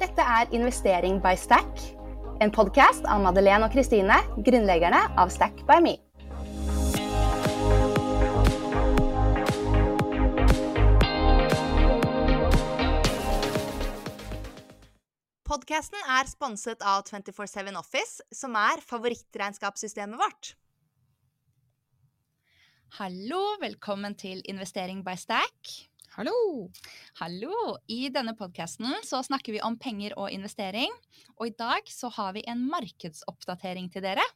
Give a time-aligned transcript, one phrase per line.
[0.00, 1.80] Dette er Investering by Stack,
[2.40, 4.14] en podkast av Madeleine og Kristine,
[4.46, 5.92] grunnleggerne av Stack by Me.
[15.44, 20.54] Podkasten er sponset av 247 Office, som er favorittregnskapssystemet vårt.
[23.02, 25.89] Hallo, velkommen til Investering by Stack.
[26.20, 26.68] Hallo!
[27.16, 27.78] Hallo!
[27.88, 30.92] I denne podkasten snakker vi om penger og investering.
[31.40, 34.26] Og i dag så har vi en markedsoppdatering til dere.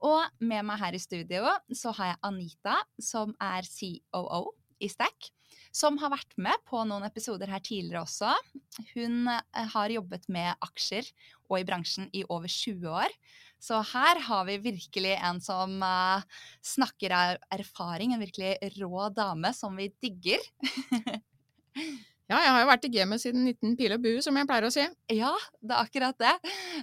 [0.00, 5.28] Og med meg her i studio så har jeg Anita, som er COO i Stack
[5.72, 8.32] som har vært med på noen episoder her tidligere også.
[8.92, 11.08] Hun eh, har jobbet med aksjer
[11.48, 13.16] og i bransjen i over 20 år.
[13.62, 16.24] Så her har vi virkelig en som uh,
[16.66, 20.42] snakker av erfaring, en virkelig rå dame som vi digger.
[22.30, 24.64] Ja, jeg har jo vært i gamet siden 19 pil og bue, som jeg pleier
[24.64, 24.84] å si.
[25.12, 26.30] Ja, det er akkurat det.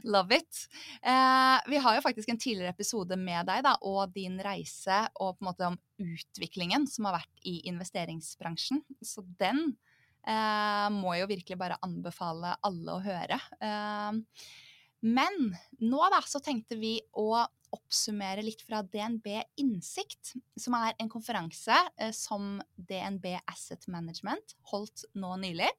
[0.05, 0.59] Love it.
[1.01, 5.39] Uh, vi har jo faktisk en tidligere episode med deg da, og din reise og
[5.39, 8.83] på en måte om utviklingen som har vært i investeringsbransjen.
[9.01, 9.71] Så den
[10.27, 13.39] eh, må jo virkelig bare anbefale alle å høre.
[13.59, 14.21] Eh,
[15.05, 17.31] men nå da så tenkte vi å
[17.75, 19.27] oppsummere litt fra DNB
[19.61, 25.69] Innsikt, som er en konferanse eh, som DNB Asset Management holdt nå nylig.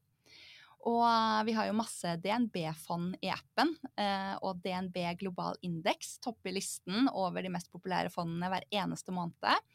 [0.88, 1.04] Og
[1.44, 7.44] vi har jo masse DNB-fond i appen, eh, og DNB Global Index topper listen over
[7.44, 9.66] de mest populære fondene hver eneste måned.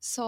[0.00, 0.24] Så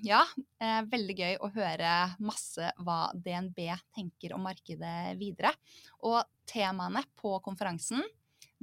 [0.00, 0.22] ja,
[0.64, 1.92] eh, veldig gøy å høre
[2.24, 5.50] masse hva DNB tenker om markedet videre.
[6.08, 8.00] Og temaene på konferansen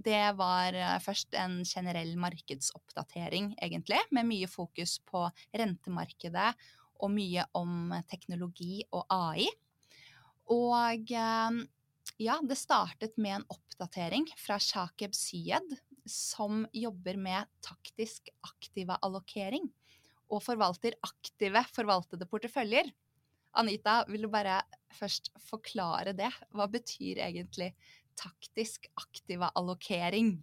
[0.02, 5.28] det var eh, først en generell markedsoppdatering, egentlig, med mye fokus på
[5.62, 6.48] rentemarkedet
[7.02, 9.46] og mye om teknologi og AI.
[10.58, 11.60] Og eh,
[12.18, 15.78] ja, det startet med en oppdatering fra Shakeb Syed,
[16.10, 19.70] som jobber med taktisk aktiva allokering
[20.32, 22.92] og forvalter aktive forvaltede porteføljer.
[23.60, 24.62] Anita, vil du bare
[24.96, 26.32] først forklare det?
[26.56, 27.74] Hva betyr egentlig
[28.20, 30.38] taktisk aktiva allokering?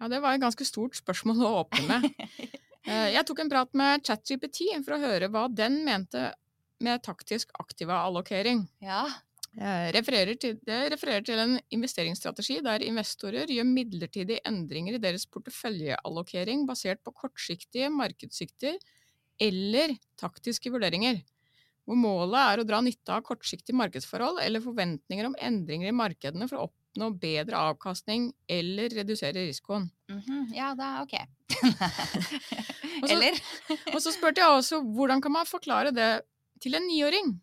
[0.00, 2.10] Ja, det var et ganske stort spørsmål å åpne med.
[2.84, 6.26] Eh, jeg tok en prat med ChatGPT for å høre hva den mente
[6.84, 8.66] med taktisk aktiva allokering.
[8.84, 9.06] Ja.
[9.54, 16.64] Refererer til, det refererer til en investeringsstrategi der investorer gjør midlertidige endringer i deres porteføljeallokering
[16.66, 18.80] basert på kortsiktige markedssikter
[19.38, 21.20] eller taktiske vurderinger,
[21.86, 26.50] hvor målet er å dra nytte av kortsiktige markedsforhold eller forventninger om endringer i markedene
[26.50, 29.90] for å oppnå bedre avkastning eller redusere risikoen.
[30.10, 30.54] Mm -hmm.
[30.54, 31.14] Ja, da ok.
[33.02, 33.42] og så, eller?
[33.94, 36.22] og så spurte jeg også hvordan kan man forklare det
[36.60, 37.40] til en niåring?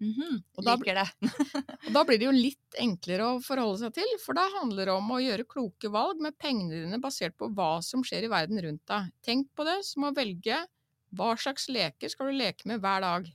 [0.00, 0.42] Mm -hmm.
[0.56, 1.30] og da, Liker det.
[1.86, 4.94] og da blir det jo litt enklere å forholde seg til, for da handler det
[4.94, 8.62] om å gjøre kloke valg med pengene dine basert på hva som skjer i verden
[8.64, 9.10] rundt deg.
[9.22, 10.66] Tenk på det som å velge
[11.12, 13.28] hva slags leker skal du leke med hver dag.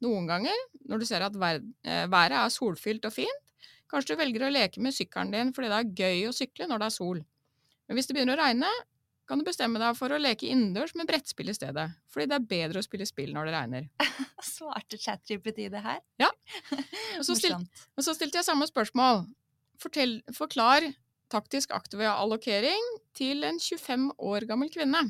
[0.00, 0.58] Noen ganger,
[0.88, 3.48] når du ser at eh, været er solfylt og fint,
[3.88, 6.82] Kanskje du velger å leke med sykkelen din fordi det er gøy å sykle når
[6.82, 7.20] det er sol.
[7.88, 8.68] Men hvis det begynner å regne,
[9.28, 11.84] kan du bestemme deg for å leke innendørs med brettspill i stedet.
[12.08, 13.88] Fordi det er bedre å spille spill når det regner.
[14.54, 16.00] Svarte ChatGPT det her?
[16.20, 16.30] Ja.
[17.18, 19.26] Og så, stil, og så, stilte jeg samme spørsmål.
[19.82, 20.86] Fortell, forklar
[21.28, 22.84] taktisk allokering
[23.16, 25.02] til en 25 år gammel kvinne.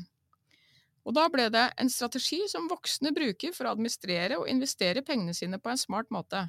[1.07, 5.33] Og da ble det en strategi som voksne bruker for å administrere og investere pengene
[5.37, 6.43] sine på en smart måte.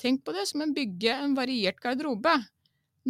[0.00, 2.32] Tenk på det som en bygge en variert garderobe.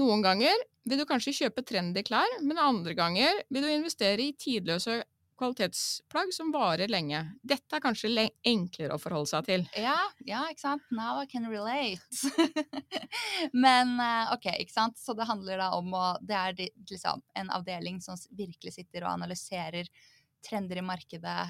[0.01, 4.37] Noen ganger vil du kanskje kjøpe trendy klær, men andre ganger vil du investere i
[4.39, 5.01] tidløse
[5.41, 7.21] kvalitetsplagg som varer lenge.
[7.43, 9.65] Dette er kanskje enklere å forholde seg til.
[9.81, 9.97] Ja,
[10.29, 10.85] ja ikke sant.
[10.93, 12.05] Now I can relate.
[13.65, 15.01] men eh, ok, ikke sant.
[15.01, 19.15] Så det handler da om å Det er liksom en avdeling som virkelig sitter og
[19.15, 19.89] analyserer
[20.45, 21.41] trender i markedet.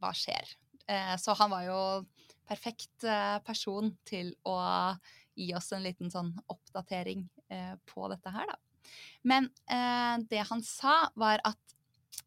[0.00, 0.56] Hva skjer?
[0.88, 1.80] Eh, så han var jo
[2.48, 4.56] perfekt eh, person til å
[5.38, 7.24] gi oss en liten sånn oppdatering
[7.88, 8.58] på dette her, da.
[9.28, 11.58] Men eh, det han sa, var at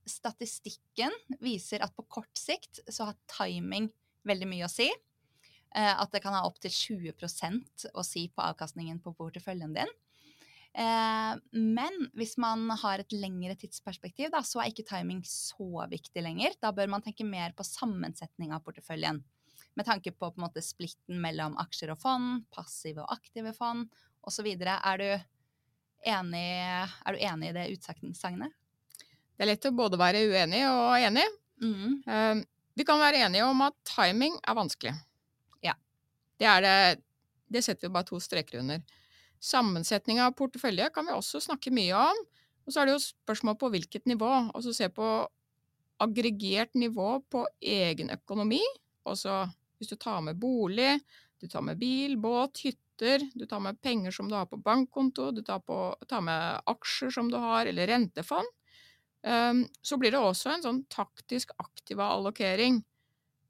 [0.10, 3.89] statistikken viser at på kort sikt så har timing
[4.27, 4.88] veldig mye å si.
[5.75, 9.89] At det kan ha opptil 20% å si på avkastningen på porteføljen din.
[11.51, 16.56] Men hvis man har et lengre tidsperspektiv, da, så er ikke timing så viktig lenger.
[16.63, 19.19] Da bør man tenke mer på sammensetning av porteføljen
[19.75, 23.89] med tanke på, på måte, splitten mellom aksjer og fond, passive og aktive fond
[24.27, 24.50] osv.
[24.51, 26.45] Er, du enig,
[27.06, 28.54] er du enig i det utsagnet?
[29.36, 31.25] Det er lett å både være uenig og enig.
[31.63, 32.04] Mm.
[32.07, 32.44] Uh,
[32.75, 34.94] vi kan være enige om at timing er vanskelig.
[35.63, 35.75] Ja.
[36.39, 36.77] Det, er det,
[37.51, 38.83] det setter vi bare to streker under.
[39.44, 42.24] Sammensetning av portefølje kan vi også snakke mye om.
[42.66, 44.31] Og så er det jo spørsmål på hvilket nivå.
[44.51, 45.10] Og så se på
[46.04, 48.63] aggregert nivå på egen økonomi.
[49.07, 49.44] Også
[49.77, 50.98] hvis du tar med bolig,
[51.39, 52.63] du tar med bil, båt,
[52.96, 56.62] hytter, du tar med penger som du har på bankkonto, du tar, på, tar med
[56.66, 58.46] aksjer som du har, eller rentefond.
[59.22, 62.84] Um, så blir det også en sånn taktisk aktiva allokering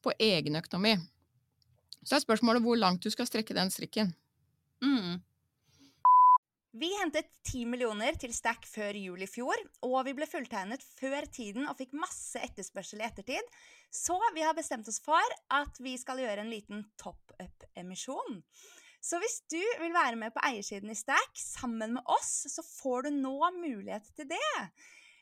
[0.02, 0.96] på egen økonomi.
[2.06, 4.14] Så er spørsmålet hvor langt du skal strekke den strikken.
[4.84, 5.20] Mm.
[6.76, 9.56] Vi hentet 10 millioner til Stack før jul i fjor,
[9.88, 13.52] og vi ble fulltegnet før tiden og fikk masse etterspørsel i ettertid.
[13.92, 18.44] Så vi har bestemt oss for at vi skal gjøre en liten top-up-emisjon.
[19.06, 23.06] Så hvis du vil være med på eiersiden i Stack sammen med oss, så får
[23.06, 24.54] du nå mulighet til det.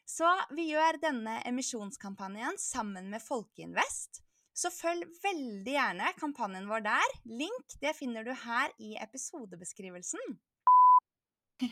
[0.07, 4.21] Så vi gjør denne emisjonskampanjen sammen med Folkeinvest.
[4.55, 7.13] Så følg veldig gjerne kampanjen vår der.
[7.27, 10.35] Link det finner du her i episodebeskrivelsen.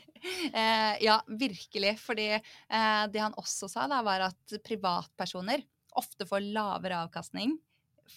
[0.52, 1.94] eh, ja, virkelig.
[2.02, 5.64] Fordi eh, det han også sa, da, var at privatpersoner
[6.02, 7.56] ofte får lavere avkastning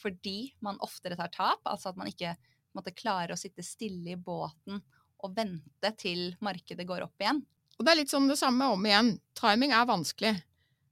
[0.01, 1.63] fordi man oftere tar tap.
[1.69, 2.33] Altså at man ikke
[2.77, 4.81] måtte klare å sitte stille i båten
[5.25, 7.41] og vente til markedet går opp igjen.
[7.79, 9.15] Og det er litt sånn det samme om igjen.
[9.39, 10.35] Timing er vanskelig.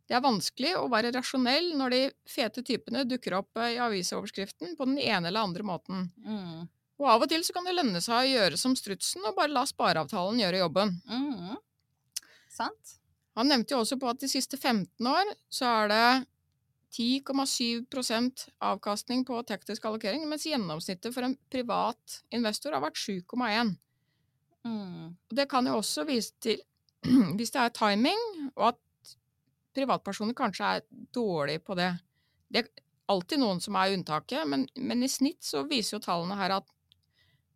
[0.09, 4.89] Det er vanskelig å være rasjonell når de fete typene dukker opp i avisoverskriften på
[4.89, 6.09] den ene eller andre måten.
[6.27, 6.67] Mm.
[7.03, 9.55] Og av og til så kan det lønne seg å gjøre som strutsen og bare
[9.55, 10.97] la spareavtalen gjøre jobben.
[11.09, 11.55] Mm.
[12.53, 12.99] Sant.
[13.39, 16.05] Han nevnte jo også på at de siste 15 år så er det
[16.93, 23.73] 10,7% avkastning på teknisk allokering, mens gjennomsnittet for en privat investor har vært 7,1.
[24.69, 25.17] Mm.
[25.33, 26.61] Det kan jo også vise til,
[27.39, 28.25] hvis det er timing,
[28.55, 28.81] og at
[29.73, 31.91] privatpersoner kanskje er dårlige på det.
[32.53, 32.71] Det er
[33.13, 36.69] alltid noen som er unntaket, men, men i snitt så viser jo tallene her at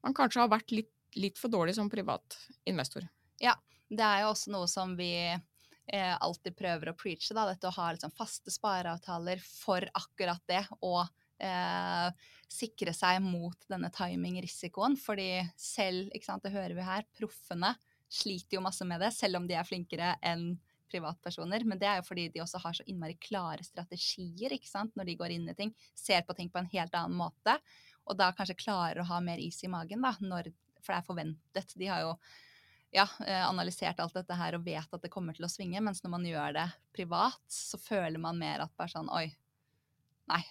[0.05, 2.39] man kanskje har vært litt, litt for dårlig som privat
[2.69, 3.05] investor.
[3.43, 3.57] Ja,
[3.89, 5.13] det er jo også noe som vi
[5.87, 10.63] eh, alltid prøver å preache, da, dette å ha liksom faste spareavtaler for akkurat det.
[10.87, 11.03] Og
[11.43, 14.99] eh, sikre seg mot denne timing-risikoen.
[15.01, 15.31] Fordi
[15.61, 17.75] selv, ikke sant, det hører vi her, proffene
[18.07, 20.53] sliter jo masse med det, selv om de er flinkere enn
[20.87, 21.65] privatpersoner.
[21.67, 25.11] Men det er jo fordi de også har så innmari klare strategier ikke sant, når
[25.11, 25.75] de går inn i ting.
[25.99, 27.59] Ser på ting på en helt annen måte
[28.07, 31.07] og da kanskje klarer å ha mer is i magen, da, når, for det er
[31.07, 31.75] forventet.
[31.79, 32.13] De har jo
[32.95, 36.03] ja, eh, analysert alt dette her og vet at det kommer til å svinge, mens
[36.05, 36.67] når man gjør det
[36.97, 39.27] privat, så føler man mer at bare sånn Oi,
[40.33, 40.43] nei,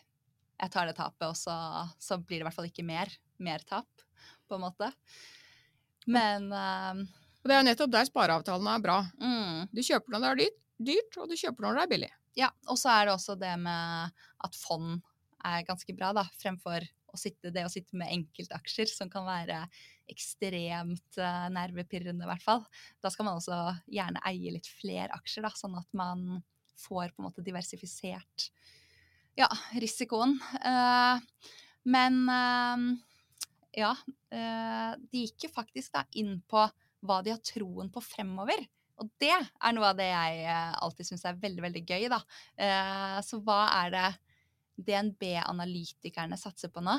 [0.61, 1.55] jeg tar det tapet, og så,
[1.99, 3.11] så blir det i hvert fall ikke mer,
[3.43, 4.05] mer tap,
[4.47, 4.91] på en måte.
[6.05, 7.01] Men uh,
[7.41, 8.99] Og det er jo nettopp der spareavtalene er bra.
[9.17, 9.65] Mm.
[9.73, 10.61] Du kjøper når det er dyrt,
[10.91, 12.11] dyrt, og du kjøper når det er billig.
[12.35, 14.99] Ja, og så er det også det med at fond
[15.45, 19.63] er ganske bra, da, fremfor å sitte, det å sitte med enkeltaksjer, som kan være
[20.11, 22.61] ekstremt uh, nervepirrende, i hvert fall.
[23.01, 23.57] Da skal man også
[23.91, 26.43] gjerne eie litt flere aksjer, da, sånn at man
[26.85, 28.49] får på en måte diversifisert
[29.39, 29.49] ja,
[29.81, 30.37] risikoen.
[30.61, 31.17] Uh,
[31.89, 32.85] men uh,
[33.75, 33.91] ja,
[34.31, 36.61] de gikk jo faktisk da inn på
[37.05, 38.63] hva de har troen på fremover.
[39.03, 40.45] Og det er noe av det jeg
[40.79, 42.21] alltid syns er veldig, veldig gøy, da.
[43.27, 44.05] Så hva er det
[44.75, 46.97] DNB-analytikerne satser på nå?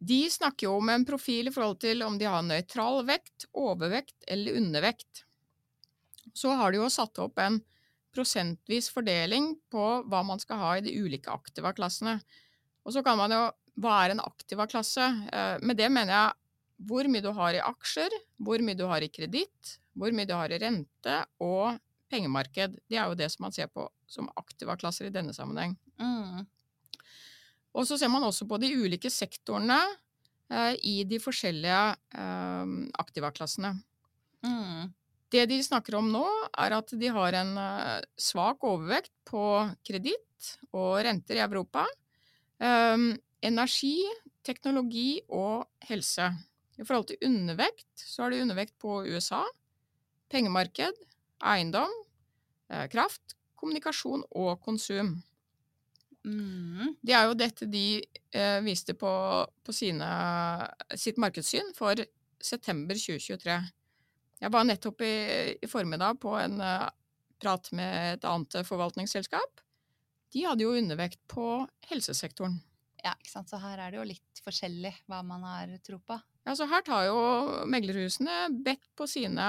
[0.00, 4.24] De snakker jo om en profil i forhold til om de har nøytral vekt, overvekt
[4.32, 5.26] eller undervekt.
[6.32, 7.58] Så har de jo satt opp en
[8.14, 12.16] prosentvis fordeling på hva man skal ha i de ulike aktiva-klassene.
[12.84, 13.48] Og så kan man jo
[13.80, 15.04] Hva er en aktiva-klasse?
[15.32, 16.32] Eh, med det mener jeg
[16.84, 20.34] hvor mye du har i aksjer, hvor mye du har i kreditt, hvor mye du
[20.36, 21.78] har i rente og
[22.10, 22.78] pengemarked.
[22.90, 25.76] Det er jo det som man ser på som aktiva-klasser i denne sammenheng.
[26.00, 26.46] Mm.
[27.78, 29.78] Og så ser man også på de ulike sektorene
[30.50, 31.82] eh, i de forskjellige
[32.18, 33.76] eh, aktiva-klassene.
[34.46, 34.90] Mm.
[35.30, 36.24] Det de snakker om nå,
[36.58, 39.44] er at de har en eh, svak overvekt på
[39.86, 41.84] kreditt og renter i Europa.
[42.60, 43.12] Um,
[43.44, 44.02] energi,
[44.44, 46.26] teknologi og helse.
[46.80, 49.42] I forhold til undervekt så har de undervekt på USA,
[50.32, 50.96] pengemarked,
[51.42, 51.92] eiendom,
[52.72, 55.18] uh, kraft, kommunikasjon og konsum.
[56.24, 56.96] Mm.
[57.00, 57.84] Det er jo dette de
[58.36, 59.10] eh, viste på,
[59.64, 60.08] på sine,
[60.92, 62.00] sitt markedssyn for
[62.40, 63.56] september 2023.
[64.40, 65.14] Jeg var nettopp i,
[65.60, 66.88] i formiddag på en uh,
[67.40, 69.64] prat med et annet forvaltningsselskap.
[70.32, 72.60] De hadde jo undervekt på helsesektoren.
[73.00, 73.50] Ja, ikke sant.
[73.50, 76.16] Så her er det jo litt forskjellig hva man har tro på.
[76.46, 77.20] Ja, så her tar jo
[77.68, 79.46] meglerhusene bedt på sine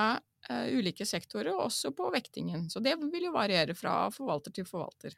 [0.50, 2.68] ulike sektorer, og også på vektingen.
[2.70, 5.16] Så det vil jo variere fra forvalter til forvalter.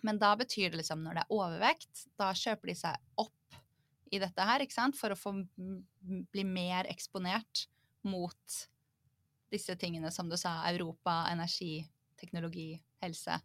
[0.00, 3.58] Men da betyr det liksom når det er overvekt, da kjøper de seg opp
[4.12, 5.34] i dette her, ikke sant, for å få
[6.32, 7.66] bli mer eksponert
[8.08, 8.58] mot
[9.52, 11.84] disse tingene som du sa, Europa, energi,
[12.20, 12.74] teknologi,
[13.04, 13.38] helse?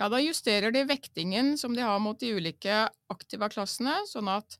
[0.00, 4.56] Ja, da justerer de vektingen som de har mot de ulike aktiva-klassene, sånn at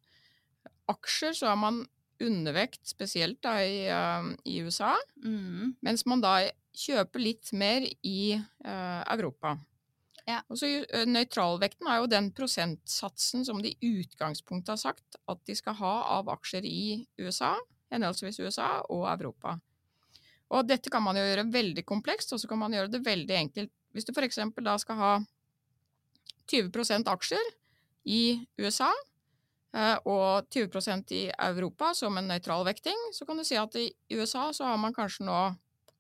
[0.90, 1.84] aksjer så har man
[2.24, 5.76] undervekt, spesielt da i, uh, i USA, Mm.
[5.80, 9.56] mens man da kjøper litt mer i uh, Europa.
[10.28, 10.42] Ja.
[10.48, 15.42] Og så uh, Nøytralvekten er jo den prosentsatsen som de i utgangspunktet har sagt at
[15.46, 17.56] de skal ha av aksjer i USA,
[17.90, 19.58] henholdsvis USA og Europa.
[20.50, 23.36] Og dette kan man jo gjøre veldig komplekst, og så kan man gjøre det veldig
[23.38, 23.72] enkelt.
[23.94, 24.38] Hvis du f.eks.
[24.62, 25.12] da skal ha
[26.50, 27.52] 20% aksjer
[28.10, 28.22] i
[28.58, 29.09] USA eh,
[30.04, 33.84] og 20% i Europa som en nøytral vekting, så kan du si at i
[34.18, 35.36] USA så har man kanskje nå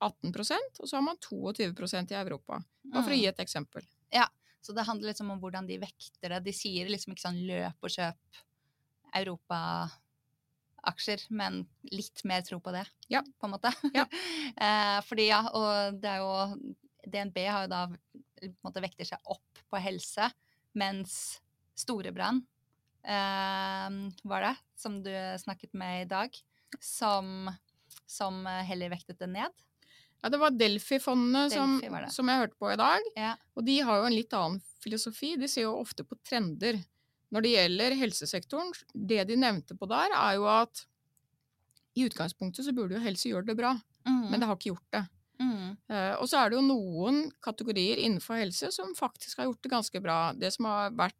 [0.02, 2.58] 18% og så har man 22% i Europa.
[2.84, 3.20] Bare for å Mm.
[3.20, 3.82] gi et eksempel.
[4.12, 4.26] Ja,
[4.62, 6.44] Så det handler liksom om hvordan de vekter det.
[6.44, 8.14] De sier liksom ikke sånn løp og kjøp
[9.14, 13.22] Europa-aksjer, men litt mer tro på det, Ja.
[13.22, 13.72] på en måte.
[13.94, 14.04] Ja.
[14.60, 16.56] eh, fordi ja, og det er jo
[17.08, 17.96] DNB har jo da på
[18.42, 20.30] en måte vekter seg opp på helse,
[20.74, 21.40] mens
[21.74, 22.46] Storebrand eh,
[23.02, 26.34] var det, som du snakket med i dag,
[26.80, 27.50] som,
[28.06, 29.50] som heller vektet det ned.
[30.20, 33.06] Ja, det var Delphi-fondene som, Delphi som, som jeg hørte på i dag.
[33.16, 33.34] Ja.
[33.56, 35.34] Og de har jo en litt annen filosofi.
[35.40, 36.76] De ser jo ofte på trender.
[37.32, 40.84] Når det gjelder helsesektoren, det de nevnte på der, er jo at
[41.96, 44.30] i utgangspunktet så burde jo helse gjøre det bra, Mm.
[44.30, 45.00] men det har ikke gjort det.
[45.42, 45.64] mm.
[45.90, 49.70] Uh, og så er det jo noen kategorier innenfor helse som faktisk har gjort det
[49.72, 50.32] ganske bra.
[50.32, 51.16] Det som har vært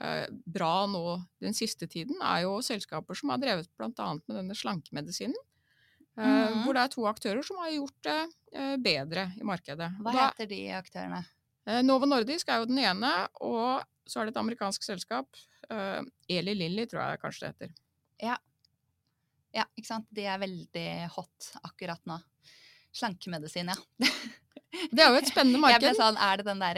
[0.00, 1.02] eh, bra nå
[1.42, 3.90] den siste tiden, er jo selskaper som har drevet bl.a.
[4.26, 5.34] med denne slankemedisinen.
[6.18, 6.62] eh, Mhm.
[6.64, 8.18] Hvor det er to aktører som har gjort det
[8.52, 9.90] eh, bedre i markedet.
[10.00, 11.24] Hva da- heter de aktørene?
[11.66, 15.26] Eh, Novo Nordisk er jo den ene, og så er det et amerikansk selskap.
[15.70, 17.74] eh, Eli Lilly, tror jeg kanskje det heter.
[18.22, 18.36] Ja.
[19.52, 20.06] Ja, ikke sant?
[20.12, 22.20] De er veldig hot akkurat nå.
[22.92, 23.74] Slankemedisin, ja.
[24.92, 26.76] Det er jo et spennende Jeg ble sånn, Er det den der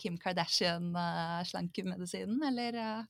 [0.00, 3.02] Kim Kardashian-slankemedisinen, eller eh,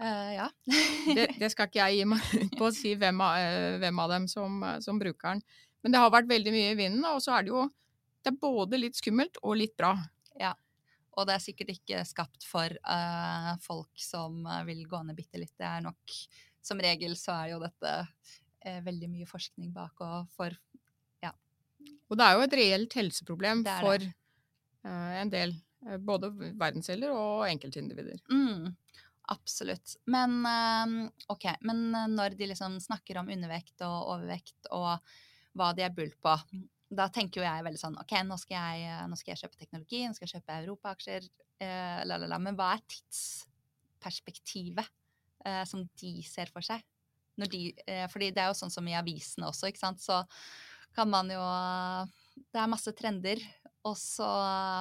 [0.00, 0.48] eh, Ja.
[1.16, 3.96] Det, det skal ikke jeg gi meg ut på å si hvem av, eh, hvem
[4.04, 5.40] av dem som, eh, som bruker den.
[5.82, 7.62] Men det har vært veldig mye i vinden, og så er det jo
[8.24, 9.92] det er både litt skummelt og litt bra.
[10.40, 10.52] Ja.
[11.18, 15.40] Og det er sikkert ikke skapt for uh, folk som eh, vil gå ned bitte
[15.40, 15.54] litt.
[15.58, 16.18] Det er nok
[16.62, 20.54] Som regel så er jo dette uh, veldig mye forskning bak og for
[22.08, 25.54] Og det er jo et reelt helseproblem for uh, en del.
[25.86, 28.22] eh, både verdensceller og enkeltindivider.
[28.32, 28.72] Mm,
[29.34, 29.98] absolutt.
[30.08, 31.58] Men uh, okay.
[31.60, 34.96] Men når de liksom snakker om undervekt og overvekt og
[35.58, 36.34] hva de er bull på,
[36.88, 40.00] da tenker jo jeg veldig sånn OK, nå skal jeg, nå skal jeg kjøpe teknologi,
[40.06, 41.26] nå skal jeg kjøpe europaaksjer,
[41.64, 42.38] eh, la, la, la.
[42.40, 44.88] Men hva er tidsperspektivet
[45.44, 46.84] eh, som de ser for seg?
[47.38, 50.00] Når de, eh, fordi det er jo sånn som i avisene også, ikke sant.
[50.02, 50.16] Så
[50.98, 51.42] kan man jo
[52.48, 53.42] Det er masse trender,
[53.86, 54.26] og så,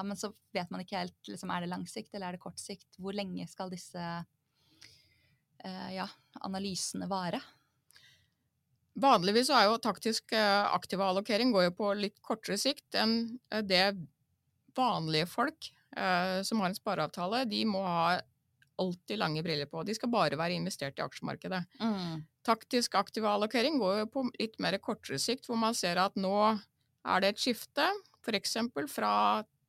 [0.07, 2.59] men så vet man ikke helt liksom, Er det lang sikt eller er det kort
[2.61, 2.89] sikt?
[2.97, 6.07] Hvor lenge skal disse uh, ja,
[6.41, 7.41] analysene vare?
[8.97, 13.19] Vanligvis er jo taktisk eh, aktiv allokering går jo på litt kortere sikt enn
[13.53, 13.91] eh, det
[14.77, 18.15] vanlige folk uh, som har en spareavtale, de må ha
[18.81, 19.83] alltid lange briller på.
[19.85, 21.61] De skal bare være investert i aksjemarkedet.
[22.47, 26.35] Taktisk aktiv allokering går jo på litt mer kortere sikt, hvor man ser at nå
[26.47, 27.87] er det et skifte,
[28.23, 28.57] f.eks.
[28.91, 29.13] fra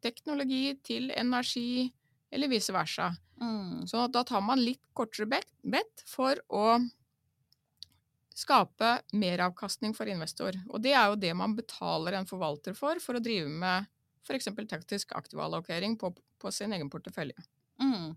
[0.03, 1.89] teknologi til energi,
[2.31, 3.11] eller vice versa.
[3.41, 3.87] Mm.
[3.87, 6.79] Så da tar man litt kortere bet for å
[8.39, 10.55] skape meravkastning for investor.
[10.71, 13.89] Og det er jo det man betaler en forvalter for, for å drive med
[14.23, 14.51] f.eks.
[14.69, 17.39] taktisk aktiv allokering på, på sin egen portefølje.
[17.83, 18.15] Mm.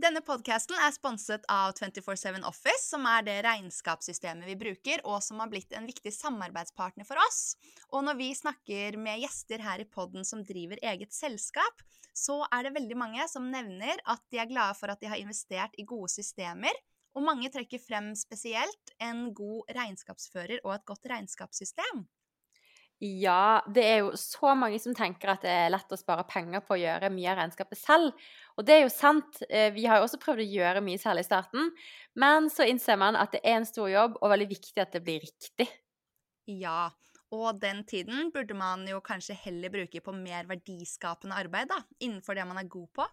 [0.00, 5.42] Denne podcasten er sponset av 247 Office, som er det regnskapssystemet vi bruker, og som
[5.42, 7.58] har blitt en viktig samarbeidspartner for oss.
[7.92, 11.82] Og når vi snakker med gjester her i podden som driver eget selskap,
[12.16, 15.20] så er det veldig mange som nevner at de er glade for at de har
[15.20, 16.80] investert i gode systemer,
[17.12, 22.06] og mange trekker frem spesielt en god regnskapsfører og et godt regnskapssystem.
[23.00, 26.60] Ja, det er jo så mange som tenker at det er lett å spare penger
[26.60, 28.10] på å gjøre mye av regnskapet selv.
[28.60, 29.40] Og det er jo sant.
[29.48, 31.70] eh, Vi har jo også prøvd å gjøre mye særlig i starten,
[32.20, 35.00] men så innser man at det er en stor jobb, og veldig viktig at det
[35.06, 35.68] blir riktig.
[36.50, 36.90] Ja,
[37.32, 42.36] og den tiden burde man jo kanskje heller bruke på mer verdiskapende arbeid, da, innenfor
[42.36, 43.06] det man er god på.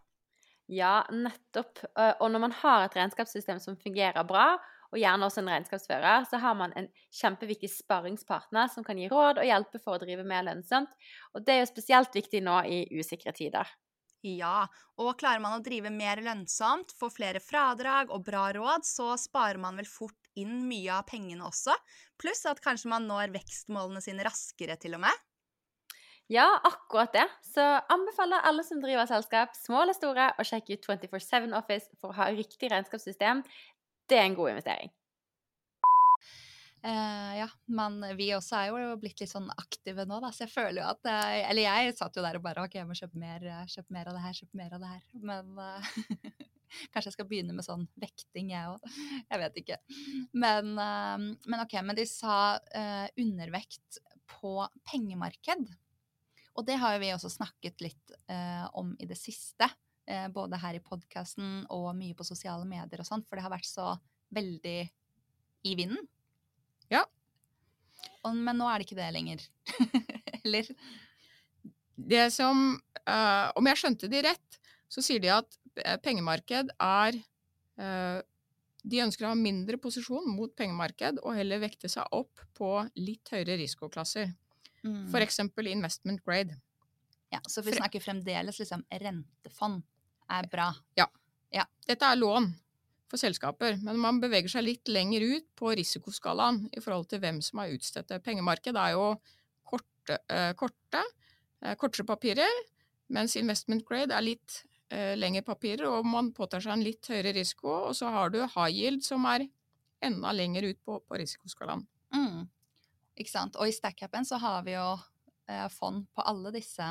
[0.68, 1.80] Ja, nettopp.
[1.98, 4.58] Eh, Og når man har et regnskapssystem som fungerer bra,
[4.92, 9.40] og gjerne også en regnskapsfører, så har man en kjempeviktig sparringspartner som kan gi råd
[9.42, 10.92] og hjelpe for å drive mer lønnsomt.
[11.36, 13.68] Og det er jo spesielt viktig nå i usikre tider.
[14.26, 14.66] Ja,
[14.98, 19.62] og klarer man å drive mer lønnsomt, få flere fradrag og bra råd, så sparer
[19.62, 21.76] man vel fort inn mye av pengene også.
[22.22, 25.24] Pluss at kanskje man når vekstmålene sine raskere, til og med.
[26.34, 27.28] Ja, akkurat det.
[27.54, 32.12] Så anbefaler alle som driver selskap, små eller store, å sjekke ut 24-7 Office for
[32.12, 33.46] å ha riktig regnskapssystem.
[34.10, 34.92] Det er en god investering.
[36.88, 40.54] Uh, ja, men vi også er jo blitt litt sånn aktive nå, da, så jeg
[40.54, 43.20] føler jo at uh, Eller jeg satt jo der og bare OK, jeg må kjøpe
[43.20, 45.02] mer, uh, kjøpe mer av det her, kjøpe mer av det her.
[45.20, 45.52] Men
[46.94, 48.88] kanskje jeg skal begynne med sånn vekting, jeg òg.
[49.26, 49.80] Jeg vet ikke.
[50.32, 52.40] Men, men, OK, men de sa
[53.20, 54.00] undervekt
[54.38, 54.54] på
[54.88, 55.68] pengemarked.
[56.60, 58.16] Og det har jo vi også snakket litt
[58.76, 59.70] om i det siste.
[60.36, 63.72] både her i podkasten og mye på sosiale medier og sånn, for det har vært
[63.72, 63.96] så
[64.36, 64.80] veldig
[65.68, 66.04] i vinden.
[66.94, 67.04] Ja.
[68.24, 69.44] Og, men nå er det ikke det lenger.
[70.44, 70.72] Eller?
[71.98, 77.18] Det som uh, Om jeg skjønte de rett, så sier de at eh, pengemarked er
[77.82, 78.20] uh,
[78.88, 82.70] De ønsker å ha mindre posisjon mot pengemarked og heller vekte seg opp på
[83.02, 84.30] litt høyere risikoklasser.
[84.86, 85.10] Mm.
[85.10, 85.42] F.eks.
[85.74, 86.56] investment grade.
[87.34, 89.84] Ja, Så vi snakker fremdeles liksom rentefond
[90.32, 90.70] er bra.
[90.96, 91.10] Ja.
[91.52, 91.66] ja.
[91.88, 92.48] Dette er lån
[93.08, 97.40] for selskaper, men man beveger seg litt lenger ut på risikoskalaen i forhold til hvem
[97.46, 98.24] som har utstedt det.
[98.26, 99.06] Pengemarkedet er jo
[99.68, 101.04] korte, eh, korte
[101.64, 102.64] eh, kortere papirer,
[103.16, 104.60] mens investment grade er litt
[104.92, 107.72] eh, lengre papirer, og man påtar seg en litt høyere risiko.
[107.88, 109.48] Og så har du high yield, som er
[110.04, 111.88] enda lenger ut på, på risikoskalaen.
[112.14, 112.44] Mm.
[113.18, 113.56] Ikke sant.
[113.56, 114.90] Og i Stackhappen så har vi jo
[115.72, 116.84] fond på alle disse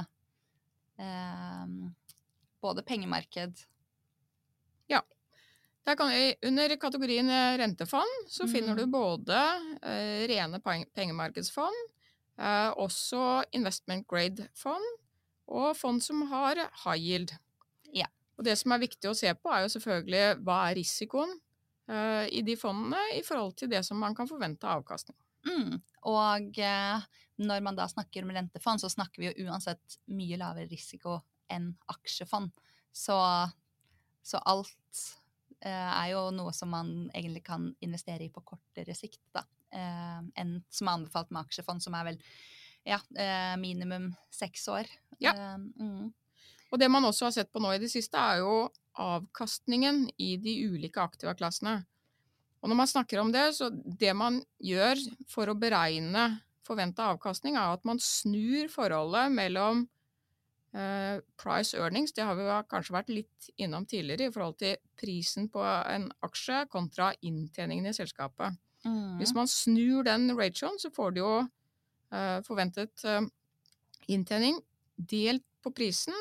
[0.96, 1.73] eh,
[2.64, 3.61] Både pengemarked.
[5.87, 6.11] Kan,
[6.43, 8.50] under kategorien eh, rentefond så mm.
[8.50, 9.38] finner du både
[9.87, 11.76] eh, rene pengemarkedsfond,
[12.43, 14.88] eh, også investment grade-fond
[15.47, 17.35] og fond som har high yield.
[17.95, 18.09] Ja.
[18.35, 21.37] Og det som er viktig å se på, er jo selvfølgelig hva er risikoen
[21.87, 25.19] eh, i de fondene i forhold til det som man kan forvente av avkastning.
[25.47, 25.76] Mm.
[26.11, 27.07] Og eh,
[27.47, 31.20] når man da snakker om rentefond, så snakker vi jo uansett mye lavere risiko
[31.53, 32.51] enn aksjefond.
[32.90, 33.16] Så,
[34.27, 35.07] så alt
[35.64, 39.42] er jo noe som man egentlig kan investere i på kortere sikt, da.
[39.73, 42.21] Eh, enn som er anbefalt med aksjefond, som er vel
[42.87, 44.90] ja, eh, minimum seks år.
[45.23, 45.35] Ja.
[45.57, 46.12] Mm.
[46.71, 48.69] Og det man også har sett på nå i det siste, er jo
[49.01, 51.81] avkastningen i de ulike aktiva-klassene.
[52.62, 56.29] Og når man snakker om det, så det man gjør for å beregne
[56.66, 59.95] forventa avkastning, er at man snur forholdet mellom Eh,
[61.40, 65.62] price earnings, det har vi kanskje vært litt innom tidligere i forhold til prisen på
[65.64, 68.58] en aksje kontra inntjeningen i selskapet.
[68.84, 69.16] Mm.
[69.20, 73.22] Hvis man snur den ratioen, så får du jo uh, forventet uh,
[74.12, 74.60] inntjening
[74.96, 76.14] delt på prisen,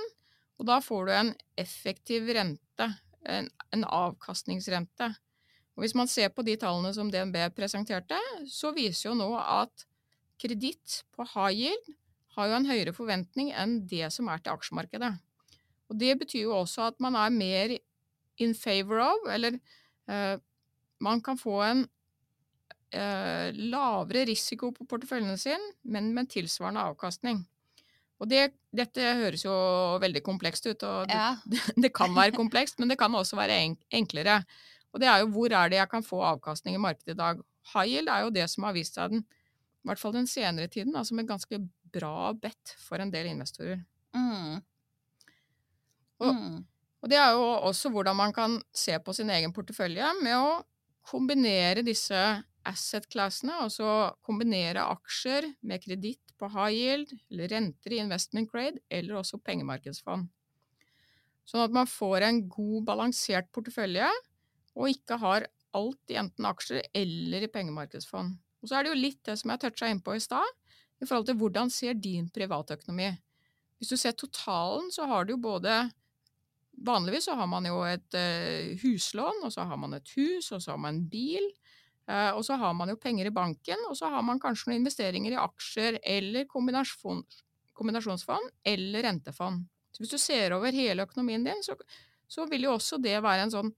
[0.55, 2.87] og da får du en effektiv rente,
[3.27, 5.11] en, en avkastningsrente.
[5.75, 9.85] Og hvis man ser på de tallene som DNB presenterte, så viser jo nå at
[10.39, 11.95] kreditt på high yield
[12.35, 15.13] har jo en høyere forventning enn det som er til aksjemarkedet.
[15.89, 17.75] Og Det betyr jo også at man er mer
[18.41, 19.59] in favor of, eller
[20.09, 20.37] eh,
[20.99, 21.85] man kan få en
[22.91, 27.43] eh, lavere risiko på porteføljen sin, men med tilsvarende avkastning.
[28.19, 29.55] Og det, Dette høres jo
[30.03, 31.35] veldig komplekst ut, og det, ja.
[31.83, 33.59] det, kan være komplekst, men det kan også være
[33.91, 34.41] enklere.
[34.95, 37.41] Og det er jo hvor er det jeg kan få avkastning i markedet i dag.
[37.73, 40.71] High yield er jo det som har vist seg den, i hvert fall den senere
[40.71, 41.59] tiden, som med ganske
[41.95, 43.81] bra bet for en del investorer.
[44.15, 44.61] Mm.
[46.23, 46.59] Og, mm.
[47.01, 50.59] og, det er jo også hvordan man kan se på sin egen portefølje med å
[51.05, 52.19] kombinere disse
[52.65, 59.19] asset-classene, altså kombinere aksjer med kreditt på high yield, eller renter i investment grade, eller
[59.19, 60.25] også pengemarkedsfond.
[61.45, 64.07] Sånn at man får en god, balansert portefølje,
[64.75, 68.33] og ikke har alt i enten aksjer eller i pengemarkedsfond.
[68.63, 70.47] Og så er det jo litt det som jeg toucha innpå i stad,
[71.05, 73.11] i forhold til hvordan ser din privatøkonomi.
[73.79, 75.85] Hvis du ser totalen, så har du jo både
[76.75, 80.59] Vanligvis så har man jo et uh, huslån, og så har man et hus, og
[80.59, 81.45] så har man en bil.
[82.03, 84.81] Uh, og så har man jo penger i banken, og så har man kanskje noen
[84.81, 87.23] investeringer i aksjer eller kombinasjon,
[87.79, 89.63] kombinasjonsfond eller rentefond.
[89.95, 91.77] Så hvis du ser over hele økonomien din, så,
[92.27, 93.71] så vil jo også det være en sånn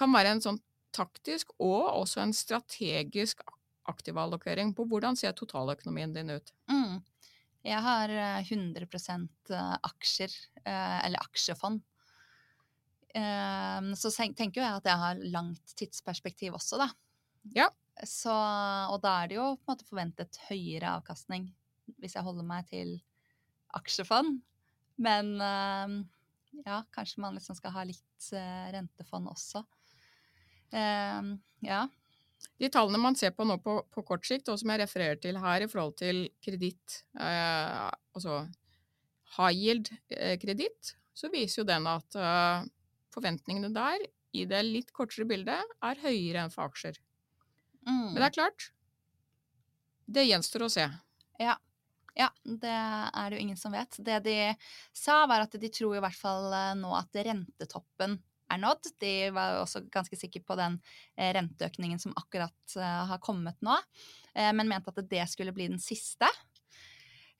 [0.00, 0.60] kan være en sånn
[0.96, 3.44] taktisk og også en strategisk
[3.88, 6.52] aktiv allokering på hvordan ser totaløkonomien din ut?
[6.70, 7.00] Mm.
[7.66, 9.14] Jeg har 100 eh,
[9.52, 11.82] eh, aksjer, eh, eller aksjefond.
[13.10, 16.86] Så tenker jeg at jeg har langt tidsperspektiv også, da.
[17.56, 17.66] Ja.
[18.06, 21.48] Så, og da er det jo på en måte forventet høyere avkastning
[21.98, 22.94] hvis jeg holder meg til
[23.74, 24.38] aksjefond.
[25.02, 28.30] Men ja, kanskje man liksom skal ha litt
[28.76, 29.64] rentefond også.
[30.70, 31.82] Ja.
[32.60, 35.38] De tallene man ser på nå på, på, kort sikt, og som jeg refererer til
[35.40, 38.42] her i forhold til kreditt, eh, altså
[39.36, 42.66] high yield-kreditt, eh, så viser jo den at eh,
[43.14, 44.04] forventningene der
[44.36, 47.00] i det litt kortere bildet er høyere enn for aksjer.
[47.86, 48.12] Mm.
[48.12, 48.70] Men det er klart,
[50.10, 50.86] det gjenstår å se.
[51.40, 51.56] Ja.
[52.18, 53.94] Ja, det er det jo ingen som vet.
[54.02, 54.34] Det de
[54.96, 58.18] sa, var at de tror i hvert fall eh, nå at rentetoppen
[58.50, 58.92] er nådd.
[59.02, 60.78] De var også ganske sikre på den
[61.16, 65.70] eh, renteøkningen som akkurat uh, har kommet nå, uh, men mente at det skulle bli
[65.72, 66.28] den siste.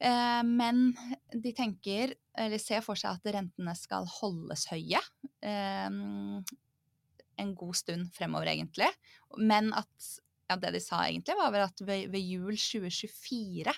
[0.01, 0.94] Men
[1.29, 4.96] de tenker, eller ser for seg at rentene skal holdes høye
[5.44, 8.88] en god stund fremover, egentlig.
[9.37, 10.09] Men at
[10.49, 13.75] ja, det de sa egentlig, var vel at ved, ved jul 2024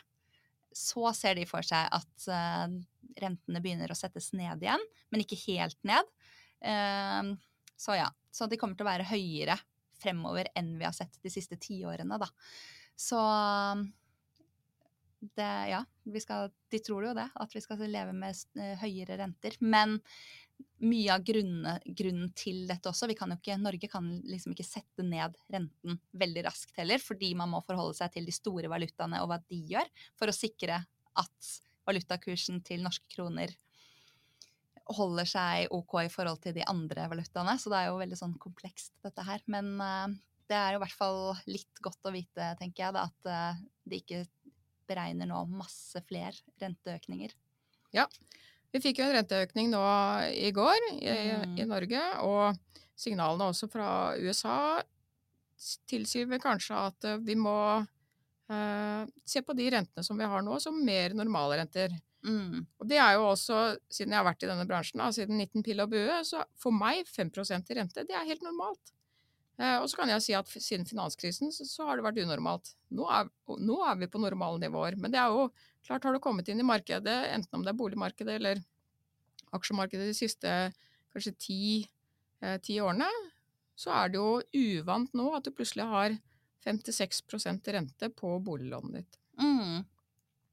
[0.79, 2.31] så ser de for seg at
[3.19, 6.07] rentene begynner å settes ned igjen, men ikke helt ned.
[6.65, 7.35] Ehm,
[7.77, 8.11] så ja.
[8.33, 9.59] Så de kommer til å være høyere
[10.03, 12.29] fremover enn vi har sett de siste tiårene, da.
[12.97, 13.19] Så
[15.23, 15.83] det, ja,
[16.21, 19.55] skal, de tror jo det, at vi skal leve med eh, høyere renter.
[19.61, 19.99] Men
[20.83, 24.67] mye av grunnen, grunnen til dette også vi kan jo ikke, Norge kan liksom ikke
[24.67, 29.23] sette ned renten veldig raskt heller, fordi man må forholde seg til de store valutaene
[29.23, 30.83] og hva de gjør, for å sikre
[31.23, 31.53] at
[31.87, 33.55] valutakursen til norske kroner
[34.91, 37.55] holder seg OK i forhold til de andre valutaene.
[37.61, 39.43] Så det er jo veldig sånn komplekst, dette her.
[39.53, 40.07] Men uh,
[40.51, 43.63] det er jo i hvert fall litt godt å vite, tenker jeg, da, at uh,
[43.89, 44.25] de ikke
[44.91, 47.35] beregner nå masse flere renteøkninger.
[47.97, 48.09] Ja.
[48.73, 49.83] Vi fikk jo en renteøkning nå
[50.33, 51.13] i går i,
[51.45, 51.59] mm.
[51.61, 54.57] i Norge, og signalene også fra USA
[55.89, 57.57] tilsier vel kanskje at uh, vi må
[59.25, 61.95] se på de rentene som vi har nå, som mer normale renter.
[62.23, 62.65] Mm.
[62.79, 65.65] Og det er jo også, siden jeg har vært i denne bransjen da, siden 19
[65.67, 68.93] pill og bue, så for meg 5 i rente, det er helt normalt.
[69.61, 72.73] Eh, og så kan jeg si at siden finanskrisen så, så har det vært unormalt.
[72.95, 73.29] Nå er,
[73.61, 74.97] nå er, vi på normale nivåer.
[74.99, 75.51] Men det er jo
[75.85, 78.63] klart, har du kommet inn i markedet, enten om det er boligmarkedet eller
[79.53, 80.57] aksjemarkedet de siste
[81.13, 81.63] kanskje ti,
[82.41, 83.11] eh, ti årene,
[83.77, 84.41] så er det jo
[84.81, 86.17] uvant nå at du plutselig har
[86.65, 89.19] 5-6% rente på boliglånet ditt.
[89.43, 89.83] Mm.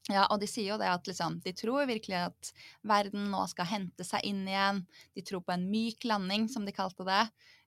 [0.08, 2.50] Ja, og de sier jo det at liksom, de tror virkelig at
[2.88, 4.80] verden nå skal hente seg inn igjen.
[5.14, 7.20] De tror på en myk landing, som de kalte det.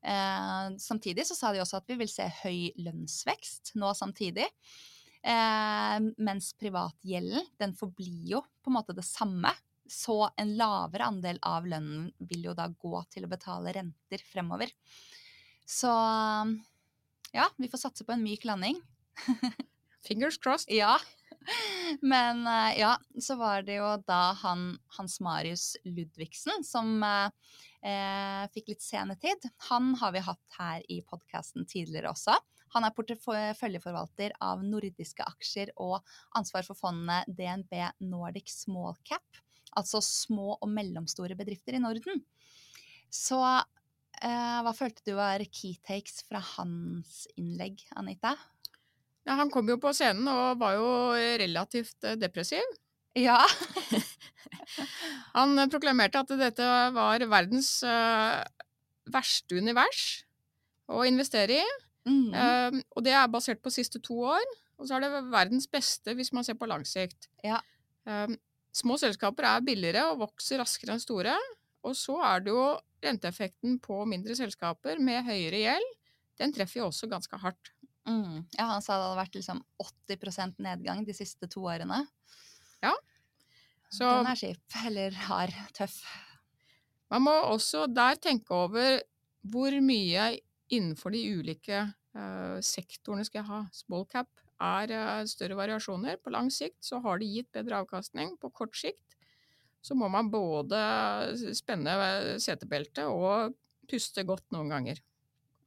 [0.04, 4.50] Eh, samtidig så sa de også at vi vil se høy lønnsvekst nå samtidig.
[5.24, 9.54] Eh, mens privatgjelden, den forblir jo på en måte det samme.
[9.88, 14.72] Så en lavere andel av lønnen vil jo da gå til å betale renter fremover.
[15.70, 15.92] Så
[17.34, 18.80] ja, vi får satse på en myk landing.
[20.08, 20.72] Fingers crossed.
[20.74, 20.98] Ja.
[22.14, 27.30] Men uh, ja, så var det jo da han Hans Marius Ludvigsen som uh,
[27.84, 29.48] eh, fikk litt senetid.
[29.70, 32.38] Han har vi hatt her i podkasten tidligere også.
[32.74, 36.00] Han er porteføljeforvalter av nordiske aksjer og
[36.38, 37.76] ansvar for fondene DNB
[38.10, 39.44] Nordic Small Cap,
[39.78, 42.24] altså små og mellomstore bedrifter i Norden.
[43.14, 48.34] Så eh, hva følte du var key takes fra hans innlegg, Anita?
[49.24, 50.90] Ja, han kom jo på scenen og var jo
[51.40, 52.66] relativt eh, depressiv.
[53.16, 53.40] Ja.
[55.38, 57.78] han proklamerte at dette var verdens
[59.14, 60.24] verste univers
[60.92, 61.66] å investere i.
[62.04, 62.34] Mm.
[62.36, 64.44] Uh, og det er basert på siste to år.
[64.80, 67.30] Og så er det verdens beste hvis man ser på lang sikt.
[67.46, 67.62] Ja.
[68.08, 68.32] Uh,
[68.76, 71.36] små selskaper er billigere og vokser raskere enn store.
[71.84, 72.66] Og så er det jo
[73.04, 75.90] renteeffekten på mindre selskaper med høyere gjeld.
[76.40, 77.73] Den treffer jo også ganske hardt.
[78.10, 78.44] Mm.
[78.58, 82.04] Ja, han sa det hadde vært liksom 80% nedgang de siste to årene.
[82.84, 82.94] Ja.
[83.94, 84.64] Så Den er kjip.
[84.86, 85.56] Eller hard.
[85.78, 86.02] Tøff.
[87.14, 89.04] Man må også der tenke over
[89.44, 90.32] hvor mye
[90.74, 91.84] innenfor de ulike
[92.18, 93.62] uh, sektorene skal jeg ha.
[93.76, 94.30] Small cap
[94.64, 96.18] er uh, større variasjoner.
[96.24, 98.36] På lang sikt så har de gitt bedre avkastning.
[98.42, 99.18] På kort sikt
[99.84, 100.80] så må man både
[101.56, 101.94] spenne
[102.40, 103.54] setebeltet og
[103.92, 105.02] puste godt noen ganger.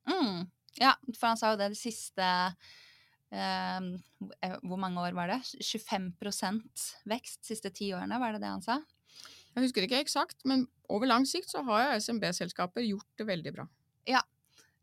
[0.09, 0.47] Mm.
[0.81, 2.27] Ja, for han sa jo det de siste
[3.33, 3.89] ehm,
[4.45, 5.41] eh, Hvor mange år var det?
[5.65, 6.13] 25
[7.09, 8.81] vekst de siste ti årene, var det det han sa?
[9.57, 13.53] Jeg husker ikke eksakt, men over lang sikt så har jo SMB-selskaper gjort det veldig
[13.57, 13.65] bra.
[14.05, 14.21] Ja.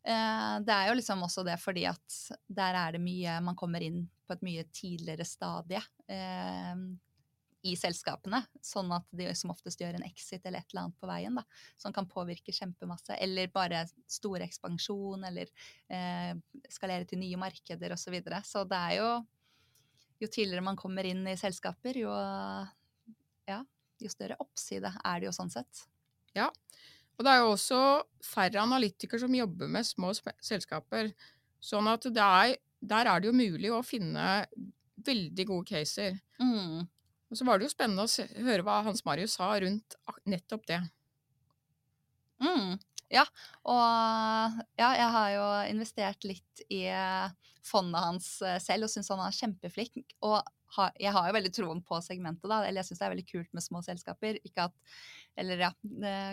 [0.04, 2.16] Eh, det er jo liksom også det fordi at
[2.52, 5.80] der er det mye Man kommer inn på et mye tidligere stadie.
[6.10, 6.74] Eh,
[7.64, 11.08] i selskapene, sånn at de som oftest gjør en exit eller et eller annet på
[11.08, 11.44] veien, da,
[11.80, 13.16] som kan påvirke kjempemasse.
[13.24, 15.52] Eller bare stor ekspansjon, eller
[15.88, 16.34] eh,
[16.72, 18.04] skalere til nye markeder osv.
[18.04, 18.42] Så, videre.
[18.46, 19.14] så det er jo
[20.22, 22.12] Jo tidligere man kommer inn i selskaper, jo,
[23.50, 23.58] ja,
[24.00, 25.82] jo større oppside er det jo sånn sett.
[26.38, 26.46] Ja,
[27.18, 27.80] og det er jo også
[28.24, 31.12] færre analytikere som jobber med små selskaper.
[31.64, 34.46] Sånn at det er, der er det jo mulig å finne
[35.04, 36.18] veldig gode caser.
[36.40, 36.88] Mm.
[37.34, 39.96] Og så var det jo spennende å høre hva Hans Marius sa rundt
[40.30, 40.84] nettopp det.
[42.44, 42.76] Mm.
[43.10, 43.24] Ja,
[43.70, 47.32] og ja, jeg har jo investert litt i eh,
[47.66, 50.14] fondet hans eh, selv og syns han er kjempeflink.
[50.26, 50.38] Og
[51.02, 52.62] jeg har jo veldig troen på segmentet, da.
[52.68, 54.38] Eller jeg syns det er veldig kult med små selskaper.
[54.46, 54.96] Ikke at
[55.38, 55.72] Eller ja,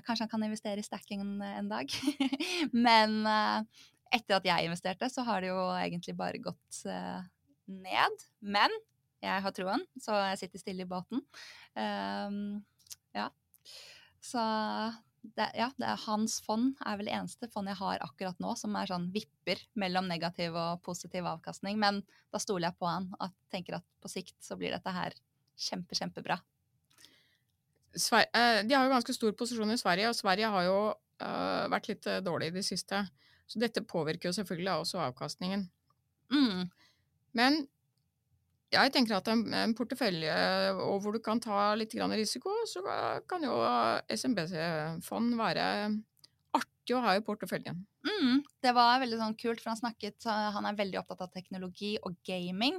[0.04, 1.96] kanskje han kan investere i stacking en, dag.
[2.88, 3.88] Men eh,
[4.20, 6.84] etter at jeg investerte, så har det jo egentlig bare gått
[7.70, 8.24] ned.
[8.40, 8.80] Men
[9.20, 11.22] jeg har troen, så jeg sitter stille i båten.
[11.76, 12.60] Um,
[13.16, 13.28] ja.
[14.24, 14.42] Så
[15.20, 18.54] det, ja, det er hans fond er vel det eneste fond jeg har akkurat nå
[18.56, 21.76] som er sånn vipper mellom negativ og positiv avkastning.
[21.80, 22.00] Men
[22.32, 25.16] da stoler jeg på han og tenker at på sikt så blir dette her
[25.60, 26.38] kjempe, kjempebra.
[27.90, 31.64] Sver eh, de har jo ganske stor posisjon i Sverige, og Sverige har jo uh,
[31.72, 33.02] vært litt eh, dårlig i det siste.
[33.50, 35.66] Så dette påvirker jo selvfølgelig også avkastningen.
[36.30, 36.70] Mm.
[37.36, 37.64] Men
[38.70, 40.34] jeg tenker at en, en portefølje
[40.78, 42.82] hvor du kan ta litt risiko, så
[43.28, 43.56] kan jo
[44.06, 45.64] SMB-fond være
[46.54, 47.80] artig å ha i porteføljen.
[48.06, 51.96] Mm, det var veldig sånn kult, for han snakket Han er veldig opptatt av teknologi
[52.00, 52.78] og gaming.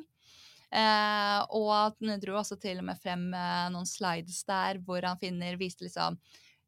[0.71, 5.19] Eh, og han dro også til og med frem eh, noen slides der hvor han
[5.19, 6.15] finner, viste liksom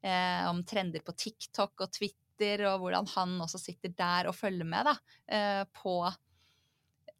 [0.03, 4.67] eh, om trender på TikTok og Twitter, og hvordan han også sitter der og følger
[4.67, 4.97] med da,
[5.31, 5.95] eh, på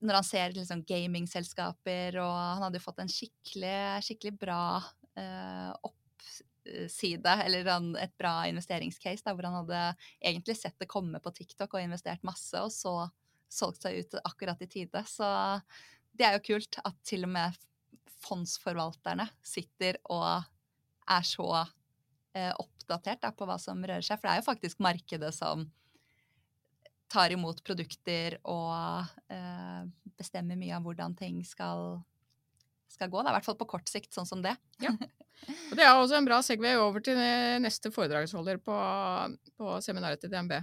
[0.04, 4.64] når han ser liksom gamingselskaper, og han hadde jo fått en skikkelig, skikkelig bra
[5.20, 9.84] eh, oppside, eller en, et bra investeringscase, hvor han hadde
[10.20, 12.96] egentlig sett det komme på TikTok og investert masse, og så
[13.54, 15.04] solgt seg ut akkurat i tide.
[15.08, 15.28] Så
[16.14, 17.62] det er jo kult at til og med
[18.24, 20.44] fondsforvalterne sitter og
[21.12, 24.20] er så eh, oppdatert da, på hva som rører seg.
[24.20, 25.68] For det er jo faktisk markedet som
[27.14, 29.84] tar imot produkter og eh,
[30.18, 32.00] bestemmer mye av hvordan ting skal,
[32.90, 33.22] skal gå.
[33.22, 33.32] Da.
[33.32, 34.56] I hvert fall på kort sikt, sånn som det.
[34.84, 34.96] Ja.
[35.44, 37.18] Og det er også en bra segway over til
[37.60, 38.76] neste foredragsholder på,
[39.60, 40.54] på seminaret til DNB.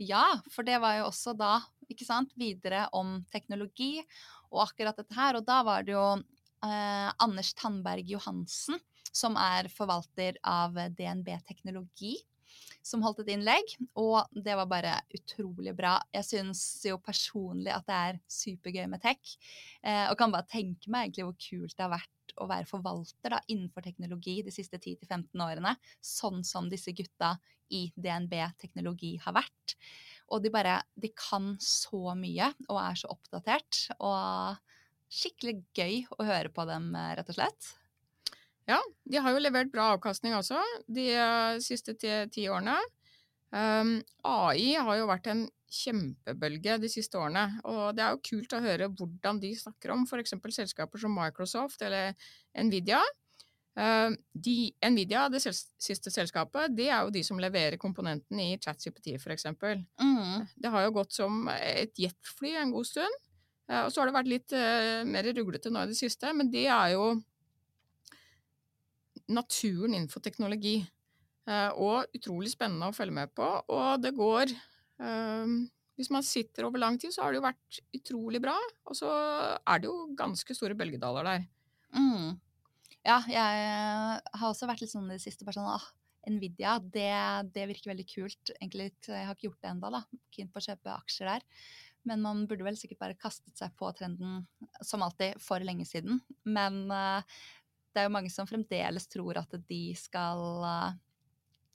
[0.00, 1.58] Ja, for det var jo også da,
[1.92, 3.98] ikke sant, videre om teknologi
[4.48, 5.36] og akkurat dette her.
[5.36, 8.80] Og da var det jo eh, Anders Tandberg Johansen,
[9.12, 12.14] som er forvalter av DNB Teknologi,
[12.82, 13.74] som holdt et innlegg.
[14.00, 15.96] Og det var bare utrolig bra.
[16.14, 19.36] Jeg syns jo personlig at det er supergøy med tech.
[19.82, 23.34] Eh, og kan bare tenke meg egentlig hvor kult det har vært å være forvalter
[23.34, 27.34] da, innenfor teknologi de siste 10-15 årene, sånn som disse gutta
[27.74, 29.76] i DNB teknologi har vært.
[30.30, 33.86] Og de bare De kan så mye og er så oppdatert.
[33.98, 34.58] Og
[35.10, 37.74] skikkelig gøy å høre på dem, rett og slett.
[38.70, 42.76] Ja, de har jo levert bra avkastning også de uh, siste ti, ti årene.
[43.50, 43.96] Um,
[44.30, 48.62] AI har jo vært en kjempebølge de siste årene, og det er jo kult å
[48.62, 50.36] høre hvordan de snakker om f.eks.
[50.54, 52.14] selskaper som Microsoft eller
[52.58, 53.00] Nvidia.
[53.78, 59.16] Uh, de, Nvidia, det siste selskapet, det er jo de som leverer komponenten i ChatCPT
[59.18, 59.46] f.eks.
[59.50, 60.46] Mm.
[60.54, 63.18] Det har jo gått som et jetfly en god stund.
[63.70, 66.50] Uh, og så har det vært litt uh, mer ruglete nå i det siste, men
[66.54, 67.16] det er jo
[69.30, 70.80] naturen innenfor teknologi.
[71.48, 73.46] Uh, og utrolig spennende å følge med på.
[73.72, 74.52] Og det går
[75.02, 75.54] uh,
[75.98, 78.56] Hvis man sitter over lang tid, så har det jo vært utrolig bra.
[78.86, 81.48] Og så er det jo ganske store bølgedaler der.
[81.96, 82.38] Mm.
[83.00, 83.64] Ja, jeg
[84.20, 85.86] har også vært litt sånn i det siste bare ah,
[86.28, 87.12] Nvidia, det,
[87.54, 88.52] det, virker veldig kult.
[88.58, 90.02] Egentlig Jeg har ikke gjort det ennå, da.
[90.34, 91.46] Keen på å kjøpe aksjer der.
[92.08, 94.44] Men man burde vel sikkert bare kastet seg på trenden,
[94.84, 96.20] som alltid, for lenge siden.
[96.48, 97.40] Men uh,
[97.90, 100.40] det er jo mange som fremdeles tror at de skal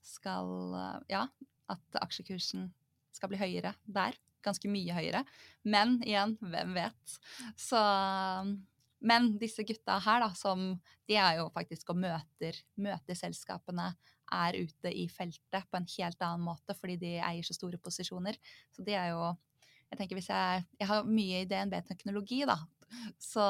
[0.06, 0.75] skal
[1.10, 1.25] Ja,
[1.71, 2.69] at aksjekursen
[3.15, 4.17] skal bli høyere der.
[4.45, 5.23] Ganske mye høyere.
[5.65, 7.19] Men igjen, hvem vet.
[7.58, 7.82] Så
[9.06, 13.91] Men disse gutta her, da, som De er jo faktisk og møter, møter selskapene,
[14.34, 18.38] er ute i feltet på en helt annen måte fordi de eier så store posisjoner.
[18.73, 19.36] Så de er jo
[19.91, 22.58] Jeg tenker hvis jeg Jeg har mye i DNB-teknologi, da.
[23.21, 23.43] Så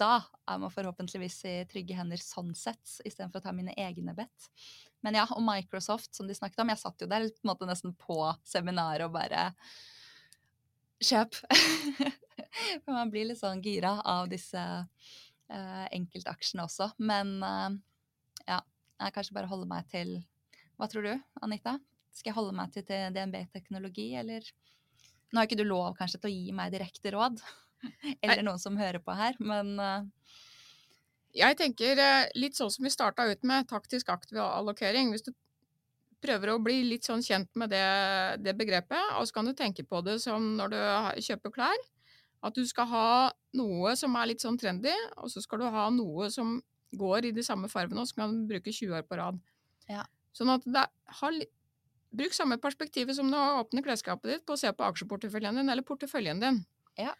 [0.00, 4.48] da er man forhåpentligvis i trygge hender sånn sett, istedenfor å ta mine egne bedt.
[5.04, 7.68] Men ja, og Microsoft, som de snakket om, jeg satt jo der på en måte
[7.68, 9.50] nesten på seminaret og bare
[11.00, 11.38] Kjøp!
[12.84, 16.90] For man blir litt sånn gira av disse uh, enkeltaksjene også.
[17.00, 17.70] Men uh,
[18.44, 18.58] ja,
[19.00, 20.18] jeg kanskje bare holde meg til
[20.76, 21.14] Hva tror du,
[21.46, 21.78] Anita?
[22.12, 24.44] Skal jeg holde meg til DNB-teknologi, eller
[25.30, 27.38] Nå har ikke du lov kanskje til å gi meg direkte råd,
[28.22, 30.08] eller noen som hører på her, men uh,
[31.36, 32.00] jeg tenker
[32.34, 35.12] litt sånn som vi starta ut med, taktisk aktiv allokering.
[35.14, 35.30] Hvis du
[36.20, 37.86] prøver å bli litt sånn kjent med det,
[38.42, 40.80] det begrepet, og så kan du tenke på det som når du
[41.28, 41.86] kjøper klær.
[42.42, 43.06] At du skal ha
[43.56, 46.58] noe som er litt sånn trendy, og så skal du ha noe som
[46.96, 49.38] går i de samme fargene, og så kan du bruke 20 år på rad.
[49.90, 50.06] Ja.
[50.36, 50.86] Sånn at det
[51.20, 51.40] har
[52.10, 55.70] Bruk samme perspektivet som når du åpner klesskapet ditt på å se på aksjeporteføljen din
[55.70, 56.56] eller porteføljen din.
[56.98, 57.12] Ja.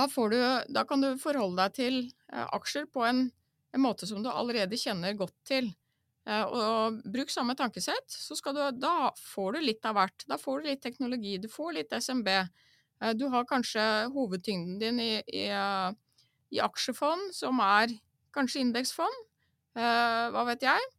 [0.00, 0.40] Da, du,
[0.72, 2.00] da kan du forholde deg til
[2.32, 3.26] eh, aksjer på en,
[3.74, 5.68] en, måte som du allerede kjenner godt til.
[6.28, 10.26] Eh, og bruk samme tankesett, så du, da får du litt av hvert.
[10.28, 12.30] Da får du litt teknologi, du får litt SMB.
[12.30, 13.84] Eh, du har kanskje
[14.14, 15.46] hovedtyngden din i, i,
[16.56, 17.92] i aksjefond, som er
[18.36, 19.28] kanskje indeksfond.
[19.76, 20.90] Eh, hva vet jeg.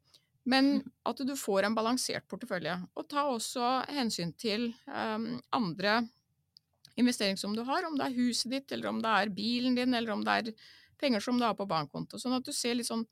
[0.49, 2.79] Men at du får en balansert portefølje.
[2.97, 5.99] Og ta også hensyn til andre
[7.01, 9.95] investeringer som du har, om det er huset ditt, eller om det er bilen din,
[9.97, 10.51] eller om det er
[11.01, 12.19] penger som du har på bankkonto.
[12.21, 13.05] Sånn at du ser litt sånn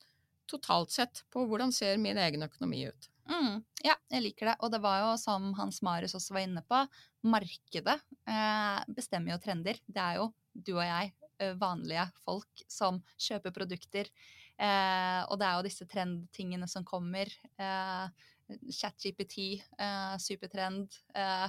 [0.49, 3.10] totalt sett på hvordan ser min egen økonomi ut.
[3.30, 4.58] Mm, ja, jeg liker det.
[4.65, 6.82] Og det var jo som Hans Marius også var inne på,
[7.30, 9.78] markedet eh, bestemmer jo trender.
[9.86, 14.10] Det er jo du og jeg, eh, vanlige folk, som kjøper produkter
[14.60, 17.32] Eh, og det er jo disse trendtingene som kommer.
[17.60, 18.08] Eh,
[18.75, 20.97] ChatGPT, eh, supertrend.
[21.15, 21.47] Eh,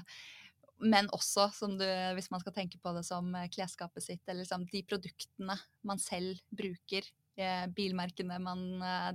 [0.81, 4.67] men også, du, hvis man skal tenke på det som eh, klesskapet sitt, eller liksom
[4.71, 7.07] de produktene man selv bruker.
[7.41, 8.65] Eh, bilmerkene man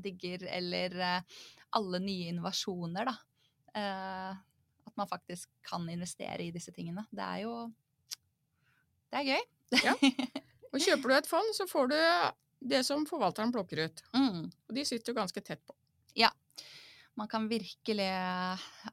[0.01, 0.95] digger, eller
[1.75, 3.15] alle nye innovasjoner, da.
[3.75, 7.03] at man faktisk kan investere i disse tingene.
[7.11, 7.57] Det er jo
[9.11, 9.43] Det er gøy.
[9.83, 9.93] Ja.
[10.71, 11.97] Og kjøper du et fond, så får du
[12.71, 14.01] det som forvalteren plukker ut.
[14.15, 14.47] Mm.
[14.49, 15.75] Og de sitter jo ganske tett på.
[16.17, 16.31] Ja.
[17.15, 18.09] Man kan virkelig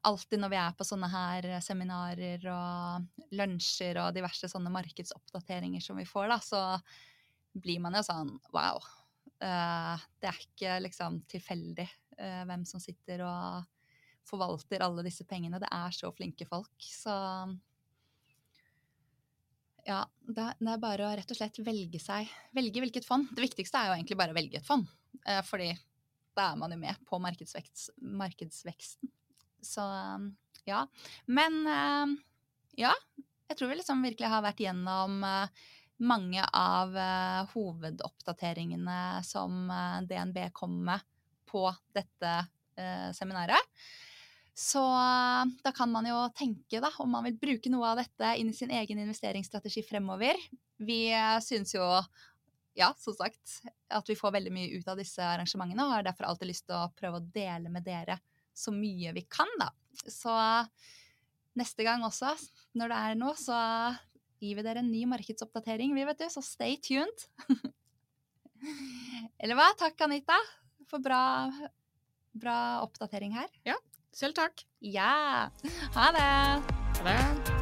[0.07, 5.99] alltid når vi er på sånne her seminarer og lunsjer og diverse sånne markedsoppdateringer som
[5.99, 6.63] vi får, da, så
[7.59, 8.79] blir man jo sånn wow.
[9.43, 11.89] Uh, det er ikke liksom tilfeldig
[12.21, 13.67] uh, hvem som sitter og
[14.29, 15.59] forvalter alle disse pengene.
[15.59, 16.87] Det er så flinke folk.
[16.87, 17.13] Så
[19.83, 23.27] ja, det er bare å rett og slett velge seg Velge hvilket fond.
[23.35, 24.87] Det viktigste er jo egentlig bare å velge et fond.
[25.27, 25.73] Eh, fordi
[26.37, 29.11] da er man jo med på markedsvekst, markedsveksten.
[29.63, 29.85] Så
[30.69, 30.87] ja.
[31.27, 32.17] Men eh,
[32.87, 32.95] ja.
[33.51, 35.65] Jeg tror vi liksom virkelig har vært gjennom eh,
[36.03, 36.97] mange av
[37.53, 39.69] hovedoppdateringene som
[40.09, 41.05] DNB kom med
[41.47, 42.33] på dette
[43.15, 43.69] seminaret.
[44.57, 44.83] Så
[45.63, 48.57] da kan man jo tenke da, om man vil bruke noe av dette inn i
[48.57, 50.41] sin egen investeringsstrategi fremover.
[50.83, 51.13] Vi
[51.45, 51.87] syns jo,
[52.79, 53.59] ja, som sagt,
[53.93, 56.79] at vi får veldig mye ut av disse arrangementene, og har derfor alltid lyst til
[56.79, 58.19] å prøve å dele med dere
[58.53, 59.71] så mye vi kan, da.
[60.09, 60.33] Så
[61.59, 62.33] neste gang også,
[62.79, 63.59] når det er noe, så
[64.43, 67.29] gir vi dere en ny markedsoppdatering, vi, vet du, så stay tuned.
[69.43, 69.71] Eller hva?
[69.79, 70.39] Takk, Anita,
[70.91, 71.23] for bra,
[72.33, 73.51] bra oppdatering her.
[73.69, 73.79] Ja,
[74.15, 74.65] selv takk.
[74.81, 75.51] Ja.
[75.99, 76.31] Ha det.
[77.03, 77.17] Ha.
[77.51, 77.62] Det